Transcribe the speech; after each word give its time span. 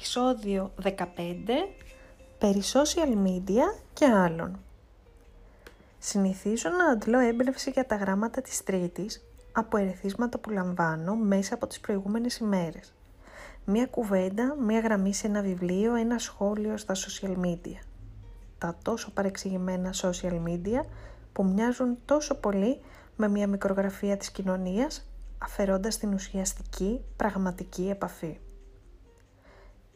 επεισόδιο 0.00 0.72
15 0.82 0.88
περί 2.38 2.62
social 2.72 3.26
media 3.26 3.80
και 3.92 4.04
άλλων. 4.04 4.58
Συνηθίζω 5.98 6.70
να 6.70 6.84
αντλώ 6.84 7.18
έμπνευση 7.18 7.70
για 7.70 7.86
τα 7.86 7.96
γράμματα 7.96 8.40
της 8.40 8.62
Τρίτης 8.64 9.24
από 9.52 9.76
ερεθίσματα 9.76 10.38
που 10.38 10.50
λαμβάνω 10.50 11.14
μέσα 11.14 11.54
από 11.54 11.66
τις 11.66 11.80
προηγούμενες 11.80 12.36
ημέρες. 12.36 12.94
Μία 13.64 13.86
κουβέντα, 13.86 14.56
μία 14.60 14.80
γραμμή 14.80 15.14
σε 15.14 15.26
ένα 15.26 15.42
βιβλίο, 15.42 15.94
ένα 15.94 16.18
σχόλιο 16.18 16.76
στα 16.76 16.94
social 16.94 17.36
media. 17.44 17.78
Τα 18.58 18.76
τόσο 18.82 19.10
παρεξηγημένα 19.10 19.94
social 20.02 20.42
media 20.46 20.80
που 21.32 21.44
μοιάζουν 21.44 21.98
τόσο 22.04 22.34
πολύ 22.34 22.80
με 23.16 23.28
μία 23.28 23.46
μικρογραφία 23.46 24.16
της 24.16 24.30
κοινωνίας 24.30 25.10
αφαιρώντας 25.38 25.98
την 25.98 26.14
ουσιαστική, 26.14 27.00
πραγματική 27.16 27.88
επαφή. 27.90 28.38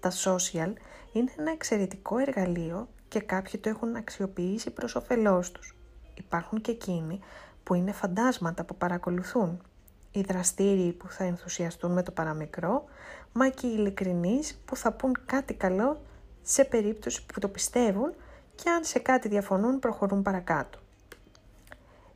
Τα 0.04 0.12
social 0.24 0.72
είναι 1.12 1.32
ένα 1.38 1.50
εξαιρετικό 1.50 2.18
εργαλείο 2.18 2.88
και 3.08 3.20
κάποιοι 3.20 3.60
το 3.60 3.68
έχουν 3.68 3.96
αξιοποιήσει 3.96 4.70
προς 4.70 4.94
όφελός 4.94 5.52
τους. 5.52 5.76
Υπάρχουν 6.14 6.60
και 6.60 6.70
εκείνοι 6.70 7.20
που 7.62 7.74
είναι 7.74 7.92
φαντάσματα 7.92 8.64
που 8.64 8.76
παρακολουθούν. 8.76 9.62
Οι 10.10 10.20
δραστήριοι 10.20 10.92
που 10.92 11.08
θα 11.08 11.24
ενθουσιαστούν 11.24 11.92
με 11.92 12.02
το 12.02 12.10
παραμικρό, 12.10 12.84
μα 13.32 13.48
και 13.48 13.66
οι 13.66 13.74
ειλικρινείς 13.76 14.62
που 14.64 14.76
θα 14.76 14.92
πούν 14.92 15.16
κάτι 15.26 15.54
καλό 15.54 16.00
σε 16.42 16.64
περίπτωση 16.64 17.26
που 17.26 17.40
το 17.40 17.48
πιστεύουν 17.48 18.14
και 18.54 18.70
αν 18.70 18.84
σε 18.84 18.98
κάτι 18.98 19.28
διαφωνούν 19.28 19.78
προχωρούν 19.78 20.22
παρακάτω. 20.22 20.78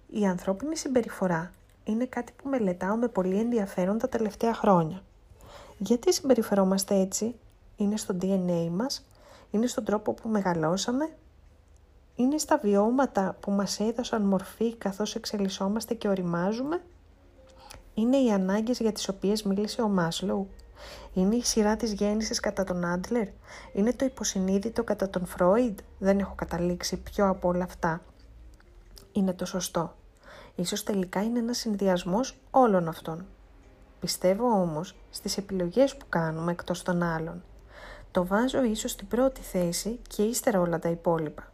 Η 0.06 0.27
ανθρώπινη 0.27 0.77
συμπεριφορά 0.77 1.50
είναι 1.84 2.06
κάτι 2.06 2.33
που 2.33 2.48
μελετάω 2.48 2.97
με 2.97 3.08
πολύ 3.08 3.39
ενδιαφέρον 3.39 3.98
τα 3.98 4.08
τελευταία 4.08 4.55
χρόνια. 4.55 5.02
Γιατί 5.78 6.12
συμπεριφερόμαστε 6.12 6.95
έτσι, 6.95 7.34
είναι 7.79 7.97
στο 7.97 8.17
DNA 8.21 8.69
μας, 8.71 9.07
είναι 9.51 9.67
στον 9.67 9.84
τρόπο 9.84 10.12
που 10.12 10.29
μεγαλώσαμε, 10.29 11.09
είναι 12.15 12.39
στα 12.39 12.59
βιώματα 12.59 13.37
που 13.41 13.51
μας 13.51 13.81
έδωσαν 13.81 14.23
μορφή 14.23 14.77
καθώς 14.77 15.15
εξελισσόμαστε 15.15 15.95
και 15.95 16.09
οριμάζουμε, 16.09 16.83
είναι 17.95 18.17
οι 18.17 18.31
ανάγκες 18.31 18.79
για 18.79 18.93
τις 18.93 19.09
οποίες 19.09 19.43
μίλησε 19.43 19.83
ο 19.83 19.89
Μάσλοου, 19.89 20.48
είναι 21.15 21.37
η 21.37 21.43
σειρά 21.43 21.77
της 21.77 21.93
γέννησης 21.93 22.41
κατά 22.41 22.65
τον 22.65 22.85
Άντλερ, 22.85 23.29
είναι 23.73 23.92
το 23.92 24.05
υποσυνείδητο 24.05 24.85
κατά 24.85 25.11
τον 25.11 25.27
Φρόιντ, 25.27 25.79
δεν 25.98 26.19
έχω 26.19 26.35
καταλήξει 26.35 26.97
ποιο 26.97 27.29
από 27.29 27.48
όλα 27.48 27.65
αυτά 27.65 28.03
είναι 29.13 29.33
το 29.33 29.45
σωστό. 29.45 29.95
Ίσως 30.55 30.83
τελικά 30.83 31.23
είναι 31.23 31.39
ένας 31.39 31.59
συνδυασμός 31.59 32.39
όλων 32.51 32.89
αυτών. 32.89 33.27
Πιστεύω 34.01 34.47
όμως 34.47 34.97
στις 35.11 35.37
επιλογές 35.37 35.97
που 35.97 36.07
κάνουμε 36.09 36.53
εκτός 36.53 36.83
των 36.83 37.03
άλλων. 37.03 37.42
Το 38.19 38.27
βάζω 38.27 38.62
ίσως 38.62 38.91
στην 38.91 39.08
πρώτη 39.08 39.41
θέση 39.41 40.00
και 40.08 40.22
ύστερα 40.22 40.61
όλα 40.61 40.78
τα 40.78 40.88
υπόλοιπα. 40.88 41.52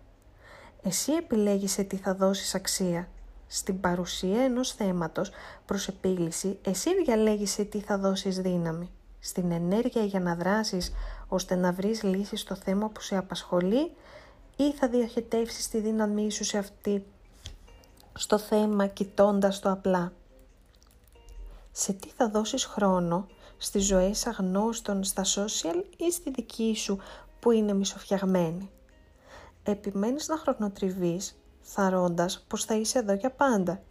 Εσύ 0.83 1.13
επιλέγεις 1.13 1.73
σε 1.73 1.83
τι 1.83 1.97
θα 1.97 2.15
δώσεις 2.15 2.55
αξία. 2.55 3.09
Στην 3.47 3.81
παρουσία 3.81 4.43
ενός 4.43 4.73
θέματος 4.73 5.31
προς 5.67 5.89
επίλυση, 5.89 6.59
εσύ 6.63 7.03
διαλέγεις 7.03 7.51
σε 7.51 7.65
τι 7.65 7.81
θα 7.81 7.99
δώσεις 7.99 8.39
δύναμη. 8.39 8.91
Στην 9.21 9.53
ενέργεια 9.53 10.05
για 10.05 10.21
να 10.21 10.35
δράσεις 10.35 10.93
ώστε 11.29 11.55
να 11.55 11.73
βρεις 11.73 12.03
λύση 12.03 12.37
στο 12.37 12.55
θέμα 12.55 12.89
που 12.89 13.01
σε 13.01 13.17
απασχολεί 13.17 13.91
ή 14.57 14.73
θα 14.73 14.89
διοχετεύσεις 14.89 15.69
τη 15.69 15.81
δύναμή 15.81 16.31
σου 16.31 16.45
σε 16.45 16.59
αυτή 16.59 17.05
στο 18.13 18.39
θέμα 18.39 18.87
κοιτώντας 18.87 19.61
το 19.61 19.71
απλά. 19.71 20.13
Σε 21.73 21.93
τι 21.93 22.09
θα 22.09 22.29
δώσεις 22.29 22.65
χρόνο 22.65 23.27
στις 23.65 23.87
ζωές 23.87 24.27
αγνώστων 24.27 25.05
στα 25.05 25.23
social 25.25 25.85
ή 25.97 26.13
στη 26.13 26.31
δική 26.31 26.75
σου 26.77 26.99
που 27.41 27.51
είναι 27.51 27.73
μισοφιαγμένη. 27.73 28.71
Επιμένεις 29.63 30.29
να 30.29 30.37
χρονοτριβείς 30.37 31.39
θαρώντας 31.61 32.45
πως 32.49 32.65
θα 32.65 32.75
είσαι 32.75 32.99
εδώ 32.99 33.13
για 33.13 33.31
πάντα. 33.31 33.83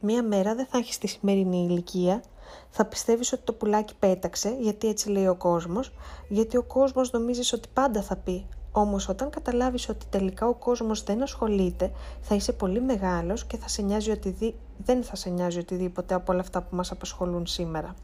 Μία 0.00 0.22
μέρα 0.22 0.54
δεν 0.54 0.66
θα 0.66 0.78
έχεις 0.78 0.98
τη 0.98 1.06
σημερινή 1.06 1.66
ηλικία, 1.70 2.22
θα 2.70 2.84
πιστεύεις 2.84 3.32
ότι 3.32 3.42
το 3.42 3.52
πουλάκι 3.52 3.94
πέταξε 3.98 4.56
γιατί 4.60 4.88
έτσι 4.88 5.08
λέει 5.08 5.26
ο 5.26 5.34
κόσμος, 5.34 5.92
γιατί 6.28 6.56
ο 6.56 6.62
κόσμος 6.62 7.12
νομίζεις 7.12 7.52
ότι 7.52 7.68
πάντα 7.72 8.02
θα 8.02 8.16
πει 8.16 8.46
όμως 8.72 9.08
όταν 9.08 9.30
καταλάβεις 9.30 9.88
ότι 9.88 10.06
τελικά 10.10 10.46
ο 10.46 10.54
κόσμος 10.54 11.02
δεν 11.02 11.22
ασχολείται, 11.22 11.92
θα 12.20 12.34
είσαι 12.34 12.52
πολύ 12.52 12.80
μεγάλος 12.80 13.44
και 13.44 13.56
θα 13.56 13.68
σε 13.68 13.82
νοιάζει 13.82 14.10
οτι 14.10 14.54
δεν 14.76 15.02
θα 15.02 15.16
σε 15.16 15.30
νοιάζει 15.30 15.58
οτιδήποτε 15.58 16.14
από 16.14 16.32
όλα 16.32 16.40
αυτά 16.40 16.62
που 16.62 16.76
μας 16.76 16.90
απασχολούν 16.90 17.46
σήμερα. 17.46 17.94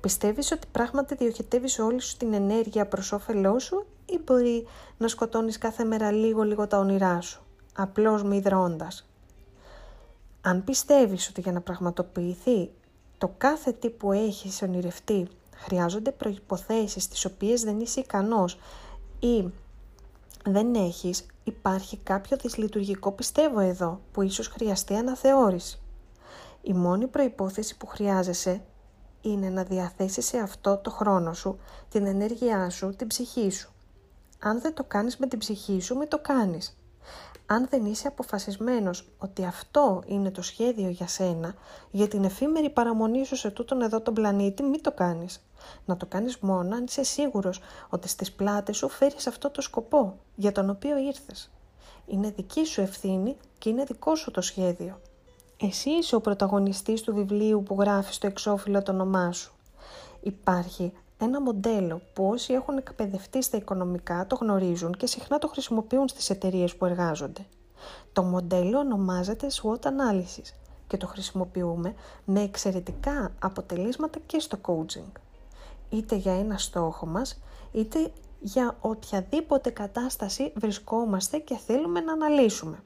Πιστεύεις 0.00 0.52
ότι 0.52 0.66
πράγματι 0.72 1.14
διοχετεύεις 1.14 1.78
όλη 1.78 2.00
σου 2.00 2.16
την 2.16 2.32
ενέργεια 2.32 2.86
προς 2.86 3.12
όφελός 3.12 3.64
σου 3.64 3.86
ή 4.06 4.20
μπορεί 4.24 4.66
να 4.98 5.08
σκοτώνεις 5.08 5.58
κάθε 5.58 5.84
μέρα 5.84 6.10
λίγο 6.10 6.42
λίγο 6.42 6.66
τα 6.66 6.78
όνειρά 6.78 7.20
σου, 7.20 7.42
απλώς 7.74 8.22
μη 8.22 8.40
δρώντας. 8.40 9.08
Αν 10.40 10.64
πιστεύεις 10.64 11.28
ότι 11.28 11.40
για 11.40 11.52
να 11.52 11.60
πραγματοποιηθεί 11.60 12.70
το 13.18 13.34
κάθε 13.38 13.72
τι 13.72 13.90
που 13.90 14.12
έχεις 14.12 14.62
ονειρευτεί 14.62 15.28
χρειάζονται 15.54 16.10
προϋποθέσεις 16.10 17.08
τις 17.08 17.24
οποίες 17.24 17.62
δεν 17.62 17.80
είσαι 17.80 18.00
ικανός 18.00 18.58
ή 19.18 19.44
δεν 20.44 20.74
έχεις, 20.74 21.26
υπάρχει 21.44 21.96
κάποιο 21.96 22.36
δυσλειτουργικό 22.36 23.12
πιστεύω 23.12 23.60
εδώ 23.60 24.00
που 24.12 24.22
ίσως 24.22 24.48
χρειαστεί 24.48 24.94
αναθεώρηση. 24.94 25.80
Η 26.62 26.72
μόνη 26.72 27.06
προϋπόθεση 27.06 27.76
που 27.76 27.86
χρειάζεσαι 27.86 28.62
είναι 29.20 29.48
να 29.48 29.62
διαθέσεις 29.62 30.26
σε 30.26 30.38
αυτό 30.38 30.76
το 30.76 30.90
χρόνο 30.90 31.32
σου, 31.32 31.58
την 31.88 32.06
ενέργειά 32.06 32.70
σου, 32.70 32.94
την 32.96 33.06
ψυχή 33.06 33.50
σου. 33.50 33.70
Αν 34.38 34.60
δεν 34.60 34.74
το 34.74 34.84
κάνεις 34.84 35.16
με 35.16 35.26
την 35.26 35.38
ψυχή 35.38 35.80
σου, 35.80 35.96
μην 35.96 36.08
το 36.08 36.18
κάνεις. 36.18 36.76
Αν 37.46 37.66
δεν 37.70 37.84
είσαι 37.84 38.08
αποφασισμένος 38.08 39.08
ότι 39.18 39.44
αυτό 39.44 40.02
είναι 40.06 40.30
το 40.30 40.42
σχέδιο 40.42 40.88
για 40.88 41.06
σένα, 41.06 41.54
για 41.90 42.08
την 42.08 42.24
εφήμερη 42.24 42.70
παραμονή 42.70 43.24
σου 43.24 43.36
σε 43.36 43.50
τούτον 43.50 43.82
εδώ 43.82 44.00
τον 44.00 44.14
πλανήτη, 44.14 44.62
μην 44.62 44.82
το 44.82 44.92
κάνεις. 44.92 45.44
Να 45.84 45.96
το 45.96 46.06
κάνεις 46.06 46.38
μόνο 46.38 46.76
αν 46.76 46.84
είσαι 46.84 47.02
σίγουρος 47.02 47.60
ότι 47.88 48.08
στις 48.08 48.32
πλάτες 48.32 48.76
σου 48.76 48.88
φέρεις 48.88 49.26
αυτό 49.26 49.50
το 49.50 49.60
σκοπό 49.60 50.16
για 50.34 50.52
τον 50.52 50.70
οποίο 50.70 50.98
ήρθες. 50.98 51.50
Είναι 52.06 52.30
δική 52.30 52.64
σου 52.64 52.80
ευθύνη 52.80 53.36
και 53.58 53.68
είναι 53.68 53.84
δικό 53.84 54.14
σου 54.14 54.30
το 54.30 54.40
σχέδιο. 54.40 55.00
Εσύ 55.62 55.90
είσαι 55.90 56.16
ο 56.16 56.20
πρωταγωνιστής 56.20 57.02
του 57.02 57.14
βιβλίου 57.14 57.62
που 57.62 57.76
γράφεις 57.80 58.14
στο 58.14 58.26
εξώφυλλο 58.26 58.82
το 58.82 58.92
όνομά 58.92 59.32
σου. 59.32 59.52
Υπάρχει 60.20 60.92
ένα 61.18 61.40
μοντέλο 61.40 62.00
που 62.12 62.28
όσοι 62.28 62.52
έχουν 62.52 62.76
εκπαιδευτεί 62.76 63.42
στα 63.42 63.56
οικονομικά 63.56 64.26
το 64.26 64.36
γνωρίζουν 64.40 64.92
και 64.92 65.06
συχνά 65.06 65.38
το 65.38 65.48
χρησιμοποιούν 65.48 66.08
στις 66.08 66.30
εταιρείες 66.30 66.76
που 66.76 66.84
εργάζονται. 66.84 67.46
Το 68.12 68.22
μοντέλο 68.22 68.78
ονομάζεται 68.78 69.46
SWOT 69.50 69.80
Analysis 69.80 70.52
και 70.86 70.96
το 70.96 71.06
χρησιμοποιούμε 71.06 71.94
με 72.24 72.40
εξαιρετικά 72.42 73.32
αποτελέσματα 73.38 74.18
και 74.26 74.38
στο 74.38 74.58
coaching. 74.62 75.12
Είτε 75.90 76.14
για 76.14 76.38
ένα 76.38 76.58
στόχο 76.58 77.06
μας, 77.06 77.42
είτε 77.72 78.12
για 78.40 78.76
οποιαδήποτε 78.80 79.70
κατάσταση 79.70 80.52
βρισκόμαστε 80.56 81.38
και 81.38 81.56
θέλουμε 81.56 82.00
να 82.00 82.12
αναλύσουμε. 82.12 82.82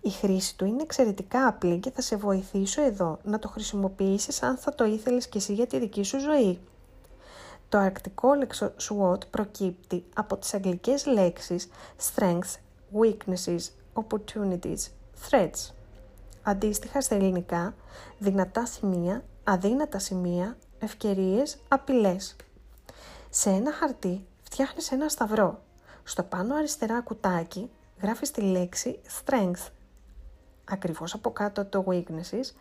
Η 0.00 0.10
χρήση 0.10 0.56
του 0.56 0.64
είναι 0.64 0.82
εξαιρετικά 0.82 1.46
απλή 1.46 1.78
και 1.78 1.90
θα 1.90 2.00
σε 2.00 2.16
βοηθήσω 2.16 2.82
εδώ 2.82 3.18
να 3.22 3.38
το 3.38 3.48
χρησιμοποιήσεις 3.48 4.42
αν 4.42 4.56
θα 4.56 4.74
το 4.74 4.84
ήθελες 4.84 5.28
και 5.28 5.38
εσύ 5.38 5.52
για 5.54 5.66
τη 5.66 5.78
δική 5.78 6.02
σου 6.02 6.18
ζωή. 6.18 6.58
Το 7.68 7.78
αρκτικό 7.78 8.34
λέξο 8.34 8.72
SWOT 8.88 9.28
προκύπτει 9.30 10.04
από 10.14 10.36
τις 10.36 10.54
αγγλικές 10.54 11.06
λέξεις 11.06 11.68
strengths, 12.14 12.56
weaknesses, 13.00 13.60
opportunities, 13.92 14.88
threats. 15.30 15.72
Αντίστοιχα 16.42 17.00
στα 17.00 17.14
ελληνικά, 17.14 17.74
δυνατά 18.18 18.66
σημεία, 18.66 19.24
αδύνατα 19.44 19.98
σημεία, 19.98 20.56
ευκαιρίες, 20.78 21.58
απειλές. 21.68 22.36
Σε 23.30 23.50
ένα 23.50 23.72
χαρτί 23.72 24.26
φτιάχνεις 24.42 24.90
ένα 24.90 25.08
σταυρό. 25.08 25.62
Στο 26.04 26.22
πάνω 26.22 26.54
αριστερά 26.54 27.00
κουτάκι 27.00 27.70
γράφεις 28.02 28.30
τη 28.30 28.40
λέξη 28.40 29.00
strength. 29.24 29.66
Ακριβώς 30.64 31.14
από 31.14 31.30
κάτω 31.30 31.64
το 31.64 31.84
weaknesses, 31.88 32.54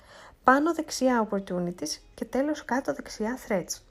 πάνω 0.43 0.73
δεξιά 0.73 1.27
opportunities 1.29 1.99
και 2.13 2.25
τέλος 2.25 2.65
κάτω 2.65 2.93
δεξιά 2.93 3.37
threats. 3.47 3.81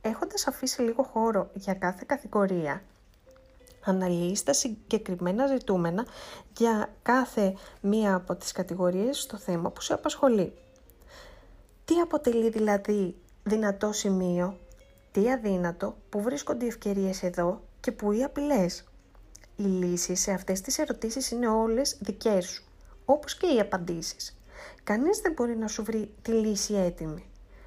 Έχοντας 0.00 0.46
αφήσει 0.46 0.82
λίγο 0.82 1.02
χώρο 1.02 1.50
για 1.54 1.74
κάθε 1.74 2.04
κατηγορία, 2.06 2.82
αναλύεις 3.84 4.42
τα 4.42 4.52
συγκεκριμένα 4.52 5.46
ζητούμενα 5.46 6.06
για 6.56 6.90
κάθε 7.02 7.56
μία 7.80 8.14
από 8.14 8.34
τις 8.34 8.52
κατηγορίες 8.52 9.20
στο 9.20 9.36
θέμα 9.36 9.70
που 9.70 9.80
σε 9.80 9.92
απασχολεί. 9.92 10.52
Τι 11.84 11.94
αποτελεί 12.00 12.50
δηλαδή 12.50 13.16
δυνατό 13.42 13.92
σημείο, 13.92 14.58
τι 15.12 15.32
αδύνατο, 15.32 15.96
που 16.08 16.22
βρίσκονται 16.22 16.64
οι 16.64 16.68
ευκαιρίες 16.68 17.22
εδώ 17.22 17.60
και 17.80 17.92
που 17.92 18.12
οι 18.12 18.24
απειλές; 18.24 18.84
Οι 19.60 19.66
λύσεις 19.66 20.20
σε 20.20 20.32
αυτές 20.32 20.60
τις 20.60 20.78
ερωτήσεις 20.78 21.30
είναι 21.30 21.48
όλες 21.48 21.96
δικές 22.00 22.46
σου, 22.46 22.64
όπως 23.04 23.36
και 23.36 23.46
οι 23.46 23.60
απαντήσεις. 23.60 24.38
Κανείς 24.84 25.18
δεν 25.18 25.32
μπορεί 25.32 25.56
να 25.56 25.68
σου 25.68 25.84
βρει 25.84 26.10
τη 26.22 26.30
λύση 26.30 26.74
έτοιμη. 26.74 27.24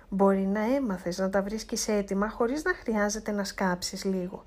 Μπορεί 0.10 0.46
να 0.46 0.76
έμαθες 0.76 1.18
να 1.18 1.30
τα 1.30 1.42
βρίσκεις 1.42 1.88
έτοιμα 1.88 2.30
χωρίς 2.30 2.64
να 2.64 2.74
χρειάζεται 2.74 3.32
να 3.32 3.44
σκάψεις 3.44 4.04
λίγο. 4.04 4.46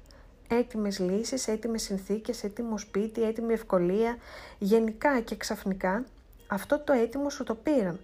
Έτοιμες 0.48 0.98
λύσεις, 0.98 1.48
έτοιμες 1.48 1.82
συνθήκες, 1.82 2.44
έτοιμο 2.44 2.78
σπίτι, 2.78 3.22
έτοιμη 3.22 3.52
ευκολία, 3.52 4.16
γενικά 4.58 5.20
και 5.20 5.36
ξαφνικά 5.36 6.04
αυτό 6.46 6.78
το 6.78 6.92
έτοιμο 6.92 7.30
σου 7.30 7.44
το 7.44 7.54
πήραν 7.54 8.00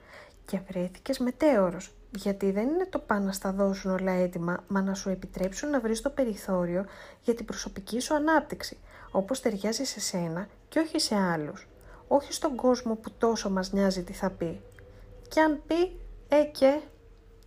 και 0.46 0.60
βρέθηκες 0.70 1.18
μετέωρος, 1.18 1.94
γιατί 2.10 2.50
δεν 2.50 2.68
είναι 2.68 2.86
το 2.90 2.98
πάνε 2.98 3.24
να 3.24 3.32
στα 3.32 3.52
δώσουν 3.52 3.90
όλα 3.90 4.12
έτοιμα, 4.12 4.64
μα 4.68 4.82
να 4.82 4.94
σου 4.94 5.10
επιτρέψουν 5.10 5.70
να 5.70 5.80
βρεις 5.80 6.00
το 6.00 6.10
περιθώριο 6.10 6.84
για 7.22 7.34
την 7.34 7.44
προσωπική 7.44 8.00
σου 8.00 8.14
ανάπτυξη, 8.14 8.78
όπως 9.12 9.40
ταιριάζει 9.40 9.84
σε 9.84 10.00
σένα 10.00 10.48
και 10.68 10.78
όχι 10.78 10.98
σε 10.98 11.14
άλλους. 11.14 11.68
Όχι 12.08 12.32
στον 12.32 12.56
κόσμο 12.56 12.94
που 12.94 13.10
τόσο 13.10 13.50
μας 13.50 13.72
νοιάζει 13.72 14.02
τι 14.02 14.12
θα 14.12 14.30
πει. 14.30 14.60
Και 15.28 15.40
αν 15.40 15.62
πει, 15.66 16.00
ε 16.28 16.44
και, 16.44 16.80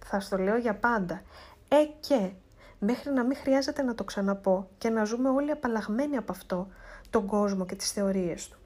θα 0.05 0.19
στο 0.19 0.37
λέω 0.37 0.57
για 0.57 0.75
πάντα, 0.75 1.21
ε 1.67 1.83
και, 1.99 2.31
μέχρι 2.79 3.11
να 3.11 3.23
μην 3.23 3.37
χρειάζεται 3.37 3.81
να 3.81 3.95
το 3.95 4.03
ξαναπώ 4.03 4.69
και 4.77 4.89
να 4.89 5.03
ζούμε 5.03 5.29
όλοι 5.29 5.51
απαλλαγμένοι 5.51 6.17
από 6.17 6.31
αυτό, 6.31 6.67
τον 7.09 7.25
κόσμο 7.25 7.65
και 7.65 7.75
τις 7.75 7.91
θεωρίες 7.91 8.47
του. 8.47 8.57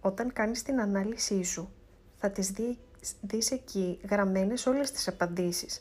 Όταν 0.00 0.32
κάνεις 0.32 0.62
την 0.62 0.80
ανάλυση 0.80 1.42
σου, 1.42 1.70
θα 2.16 2.30
τις 2.30 2.50
δει, 2.50 2.78
δεις 3.20 3.50
εκεί 3.50 4.00
γραμμένες 4.10 4.66
όλες 4.66 4.90
τις 4.90 5.08
απαντήσεις, 5.08 5.80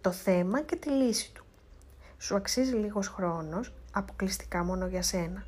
το 0.00 0.10
θέμα 0.10 0.60
και 0.60 0.76
τη 0.76 0.88
λύση 0.88 1.32
του. 1.32 1.44
Σου 2.18 2.36
αξίζει 2.36 2.74
λίγος 2.74 3.08
χρόνος, 3.08 3.72
αποκλειστικά 3.92 4.64
μόνο 4.64 4.86
για 4.86 5.02
σένα. 5.02 5.46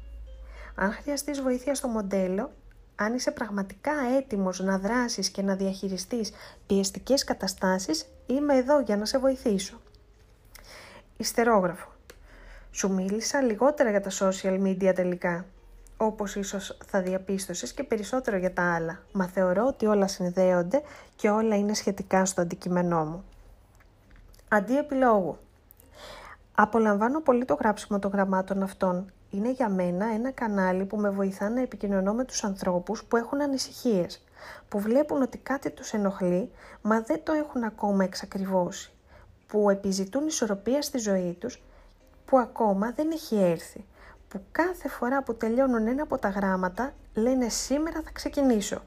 Αν 0.75 0.93
χρειαστείς 0.93 1.41
βοήθεια 1.41 1.75
στο 1.75 1.89
μοντέλο, 1.89 2.51
αν 2.97 3.15
είσαι 3.15 3.31
πραγματικά 3.31 3.93
έτοιμος 4.17 4.61
να 4.61 4.79
δράσεις 4.79 5.29
και 5.29 5.43
να 5.43 5.55
διαχειριστείς 5.55 6.33
πιεστικές 6.67 7.25
καταστάσεις, 7.25 8.07
είμαι 8.27 8.57
εδώ 8.57 8.81
για 8.81 8.97
να 8.97 9.05
σε 9.05 9.19
βοηθήσω. 9.19 9.81
Ιστερόγραφο. 11.17 11.93
Σου 12.71 12.93
μίλησα 12.93 13.41
λιγότερα 13.43 13.91
για 13.91 14.01
τα 14.01 14.11
social 14.19 14.63
media 14.63 14.93
τελικά, 14.95 15.45
όπως 15.97 16.35
ίσως 16.35 16.79
θα 16.87 17.03
διαπίστωσες 17.03 17.73
και 17.73 17.83
περισσότερο 17.83 18.37
για 18.37 18.53
τα 18.53 18.75
άλλα, 18.75 19.03
μα 19.13 19.27
θεωρώ 19.27 19.67
ότι 19.67 19.87
όλα 19.87 20.07
συνδέονται 20.07 20.83
και 21.17 21.31
όλα 21.31 21.57
είναι 21.57 21.75
σχετικά 21.75 22.25
στο 22.25 22.41
αντικείμενό 22.41 23.05
μου. 23.05 23.25
Αντί 24.49 24.79
επιλόγου. 24.79 25.39
Απολαμβάνω 26.55 27.21
πολύ 27.21 27.45
το 27.45 27.55
γράψιμο 27.55 27.99
των 27.99 28.11
γραμμάτων 28.11 28.63
αυτών. 28.63 29.13
Είναι 29.31 29.50
για 29.50 29.69
μένα 29.69 30.06
ένα 30.06 30.31
κανάλι 30.31 30.85
που 30.85 30.97
με 30.97 31.11
βοηθά 31.11 31.49
να 31.49 31.61
επικοινωνώ 31.61 32.12
με 32.12 32.25
τους 32.25 32.44
ανθρώπους 32.44 33.05
που 33.05 33.17
έχουν 33.17 33.43
ανησυχίες, 33.43 34.25
που 34.69 34.81
βλέπουν 34.81 35.23
ότι 35.23 35.38
κάτι 35.38 35.71
τους 35.71 35.93
ενοχλεί, 35.93 36.50
μα 36.82 37.00
δεν 37.00 37.23
το 37.23 37.32
έχουν 37.32 37.65
ακόμα 37.65 38.05
εξακριβώσει, 38.05 38.93
που 39.47 39.71
επιζητούν 39.71 40.27
ισορροπία 40.27 40.82
στη 40.82 40.99
ζωή 40.99 41.37
τους, 41.41 41.62
που 42.25 42.38
ακόμα 42.38 42.93
δεν 42.93 43.11
έχει 43.11 43.37
έρθει 43.37 43.85
που 44.31 44.43
κάθε 44.53 44.88
φορά 44.88 45.23
που 45.23 45.35
τελειώνουν 45.35 45.87
ένα 45.87 46.03
από 46.03 46.19
τα 46.19 46.29
γράμματα 46.29 46.94
λένε 47.15 47.49
σήμερα 47.49 48.00
θα 48.05 48.11
ξεκινήσω. 48.12 48.83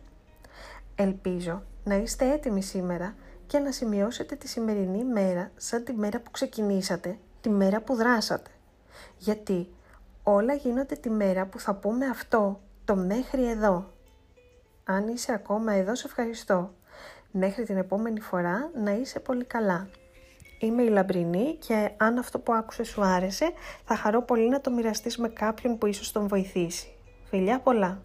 Ελπίζω 0.96 1.63
να 1.84 1.96
είστε 1.96 2.31
έτοιμοι 2.31 2.63
σήμερα 2.63 3.16
και 3.48 3.60
να 3.60 3.72
σημειώσετε 3.72 4.36
τη 4.36 4.48
σημερινή 4.48 5.04
μέρα 5.04 5.51
σαν 5.56 5.84
τη 5.84 5.94
μέρα 5.94 6.19
που 6.19 6.31
ξεκινήσατε, 6.31 7.18
τη 7.42 7.50
μέρα 7.50 7.81
που 7.81 7.96
δράσατε. 7.96 8.50
Γιατί 9.18 9.68
όλα 10.24 10.54
γίνονται 10.54 10.96
τη 10.96 11.10
μέρα 11.10 11.46
που 11.46 11.60
θα 11.60 11.75
πούμε 11.75 12.06
αυτό, 12.06 12.62
το 12.86 12.96
μέχρι 12.96 13.50
εδώ. 13.50 13.92
Αν 14.84 15.08
είσαι 15.08 15.34
ακόμα 15.34 15.74
εδώ, 15.74 15.96
σε 15.96 16.08
ευχαριστώ. 16.08 16.74
Μέχρι 17.31 17.64
την 17.64 17.78
επόμενη 17.78 18.20
φορά 18.20 18.72
να 18.84 18.92
είσαι 18.92 19.20
πολύ 19.20 19.44
καλά. 19.44 19.88
Είμαι 20.60 20.84
η 20.84 20.90
Λαμπρινή 20.90 21.56
και 21.56 21.92
αν 21.98 22.18
αυτό 22.18 22.40
που 22.40 22.54
άκουσες 22.54 22.88
σου 22.88 23.02
άρεσε, 23.04 23.52
θα 23.86 23.96
χαρώ 23.96 24.22
πολύ 24.22 24.50
να 24.50 24.62
το 24.62 24.72
μοιραστείς 24.72 25.18
με 25.18 25.28
κάποιον 25.28 25.78
που 25.78 25.86
ίσως 25.86 26.12
τον 26.12 26.28
βοηθήσει. 26.28 26.88
Φιλιά 27.30 27.60
πολλά! 27.60 28.02